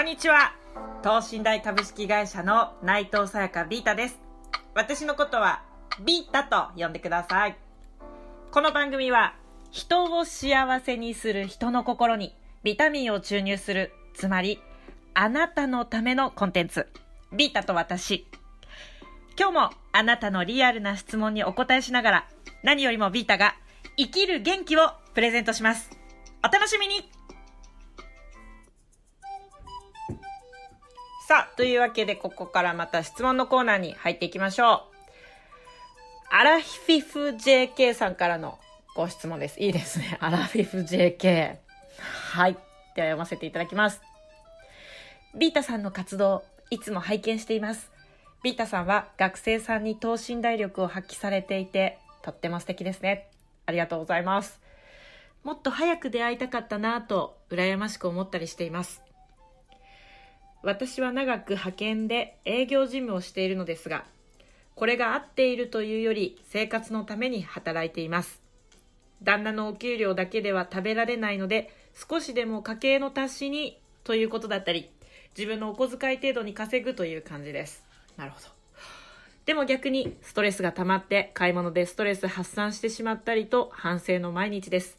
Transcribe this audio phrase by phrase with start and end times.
[0.00, 0.54] こんにちは。
[1.02, 4.18] 東信大株式会社の内藤さやかビータです。
[4.74, 5.62] 私のことは
[6.02, 7.58] ビータと呼んでください。
[8.50, 9.34] この番組は
[9.70, 14.58] 人を幸せにする人の心にビタミンを注入する、つまり
[15.12, 16.86] あなたのためのコンテンツ。
[17.36, 18.26] ビータと私。
[19.38, 22.28] 今日もあなたのリアルな質問にお答えしながら
[22.62, 23.54] 何よりもビータが
[23.98, 25.90] 生きる元気をプレゼントします。
[26.42, 27.06] お楽しみに
[31.30, 36.34] さあ、というわけで、ここからまた質問のコーナーに入っていきましょう。
[36.34, 38.58] アラフィフ JK さんからの
[38.96, 39.60] ご質問です。
[39.60, 40.18] いいですね。
[40.20, 41.54] アラフィフ JK。
[42.32, 42.54] はい。
[42.54, 44.02] では読ませていただきます。
[45.36, 47.92] ビータさんの活動、いつも拝見しています。
[48.42, 53.28] ビータさんは学生さんに等身大力を発揮されていて、とっても素敵ですね。
[53.66, 54.60] ありがとうございます。
[55.44, 59.00] もっと早く出会いたかったなぁと、羨ましく思ったりしています。
[60.62, 64.04] 私は長く派遣で営業事務をしているのですが、
[64.74, 68.40] これが合っているというより生活のために働いています。
[69.22, 74.90] 旦那のお給料だけでは食べられないので、少しでも家計の足しにということだったり、
[75.36, 77.84] 自分のお小遣い程度に稼ぐという感じです。
[78.16, 78.46] なるほど。
[79.46, 84.98] でも逆にストレスが溜まって買い物でストレス発散してしまったりと反省の毎日です。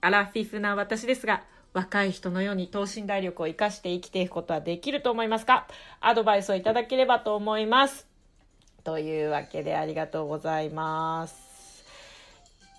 [0.00, 1.44] アラフィフな私ですが、
[1.76, 5.66] 若い人のように等身大力を生かして生きていくことはできると思いますか？
[6.00, 8.06] アドバイスをいただければと思います。
[8.82, 11.84] というわけでありがとうございます。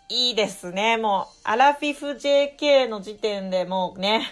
[0.10, 0.98] いいですね。
[0.98, 4.24] もう、アラフィフ JK の時点でもうね、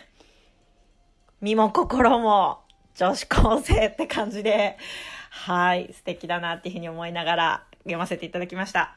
[1.41, 2.61] 身も心も
[2.95, 4.77] 女子高生って感じで、
[5.29, 8.95] はい、素敵だなっていうふうに思いながら読ませていただきました。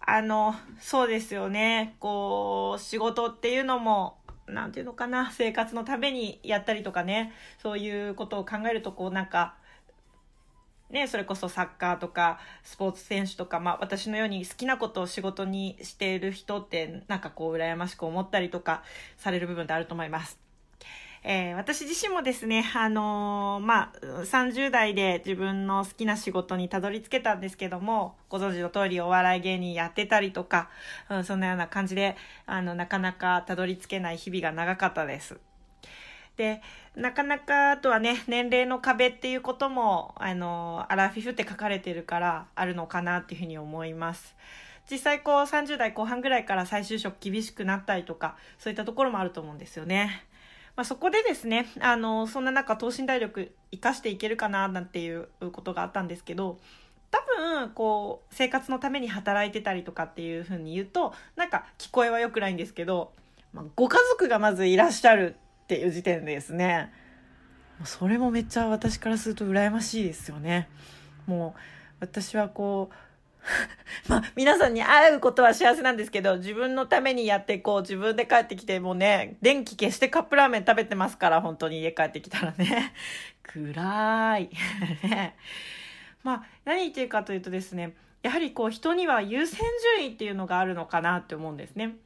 [0.00, 1.96] あの、そうですよね。
[1.98, 9.54] こう、仕事っていうのも、なんていうのかな、生活のためにやったりとかね、そういうことを考えると、こうなんか、
[10.90, 18.84] ね、それこそサッカーとかスポーツ選手とか、まあ私のように好きなことを仕事にしている人ってなんかこう羨ましく思ったりとか
[19.16, 20.45] される部分ってあると思います。
[21.28, 30.70] えー私自身もですね、あのーまあ、30代で自分の好きな仕事にたどり着けたんですけども、ご存知の通りお笑い芸人やってたりとか、
[31.10, 32.16] うん、そんなような感じで、
[32.46, 35.36] あの、なかなかたどり着けない日々が長かったです。
[36.36, 36.62] で、
[36.94, 44.36] なかなか、あとはね、年齢の壁っていうことも、あの、アラフィフって書かれてるから、あるのかなっていうふうに思います。
[44.88, 50.24] 実際こう30代後半ぐらいから再就職厳しくなったりとか、そういったところもあると思うんですよね。
[50.76, 56.58] まあ、そこでですね、あの、そんな中、等身大力活かしていけるかな、なんていうことがあったんですけど、
[57.10, 63.12] 多分、こう、生活のために働いてたりとかっていうふうに言うと、なんか聞こえは良くないんですけど、
[63.54, 66.92] まあ、ご家族がまずいらっしゃるっていう時点でですね、
[67.84, 70.68] それもめっちゃ私からすると羨ましいですよね。
[71.26, 71.60] もう、
[72.00, 72.94] 私はこう、
[74.08, 82.92] まあ、皆さんに会うことは幸せなんですけど、自分のためにやって、こう、自分で帰ってきて、もうね、電気消してカップラーメン食べてますから、本当に家帰ってきたらね。
[83.42, 84.50] 暗い。
[85.02, 85.36] ね
[86.22, 89.60] まあ、何言ってるかというとですね、やはりこう、人には優先
[89.96, 91.96] 順位っていうのがあるのかなって思うんですね。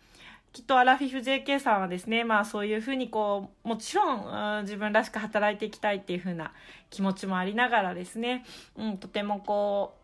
[0.52, 6.52] きっとアラフィフ JK さんはですね、まあそういうふうにこう、もちろん、うん自分らしく働いていきたいっていうふうな
[6.90, 8.44] 気持ちもありながらですね、
[8.76, 9.99] うん、とてもこう、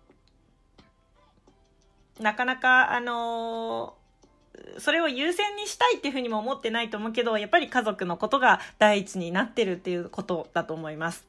[2.20, 4.06] なかなか、あのー
[4.78, 11.26] それを優先にしたいっていうふうにも思ってないと思うけど、やっぱり家族のことが第一になってるっていうことだと思います。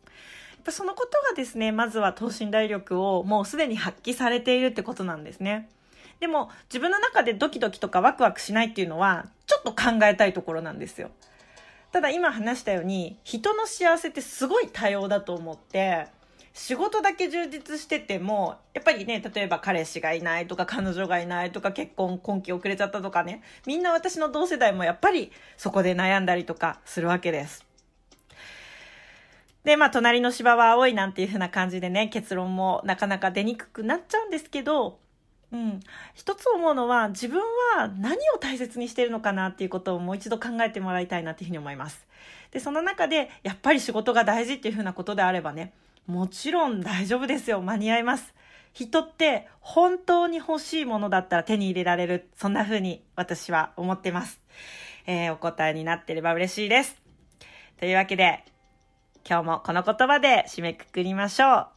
[0.56, 5.70] やっぱそのことがですね、まずは等身大力をもうすでに発揮されているってことなんですね。
[6.20, 11.12] でも自分の中でドキドキとかワクワクしないっていうのはちょっと考えたいところなんですよ。
[11.92, 16.08] ただ今話したように人の幸せってすごい多様だと思って
[16.58, 27.68] 仕事だけ充実しててもやっぱりね例えば彼氏がいないとか彼女がいないとか結婚婚期遅れちゃったとかねみんな私の同世代もやっぱりそこで悩んだりとかするわけです。
[29.64, 34.98] で、まあ、隣の芝は青いなんていう風な感じでね、結論もなかなか出にくくなっちゃうんですけど、
[35.52, 35.82] うん。
[36.14, 37.42] 一つ思うのは、自分
[37.76, 42.08] は何を大切にしてるのかなっていうことをもう一度考えてもらいたいなっていうふうに思います。
[42.52, 45.74] で、その中で、やっぱり仕事が大事っていうふうなことであればね、
[46.08, 47.62] もちろん大丈夫ですよ。
[47.62, 48.34] 間に合います。
[48.72, 52.30] 人って本当に欲しいものだったら手に入れられる。
[52.36, 54.40] そんな風に私は思ってます。
[55.06, 56.96] えーお答えになってれば嬉しいです。
[57.78, 58.46] というわけで、
[59.28, 61.68] 今日もこの言葉で締めくくりましょう。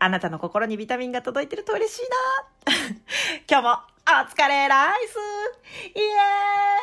[0.00, 2.02] あなたの心にビタミンが届いてると嬉しい
[2.66, 2.74] な。
[3.48, 3.70] 今日も
[4.06, 5.16] お疲れライス
[5.96, 6.77] イエーイ